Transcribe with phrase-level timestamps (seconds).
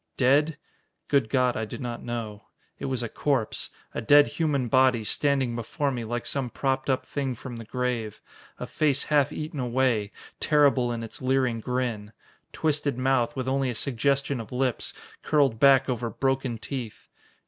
[0.17, 0.57] Dead?
[1.09, 2.47] Good God, I do not know.
[2.79, 7.05] It was a corpse, a dead human body, standing before me like some propped up
[7.05, 8.19] thing from the grave.
[8.57, 12.13] A face half eaten away, terrible in its leering grin.
[12.51, 14.91] Twisted mouth, with only a suggestion of lips,
[15.21, 17.07] curled back over broken teeth.